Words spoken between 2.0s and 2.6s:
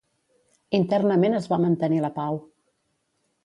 la pau.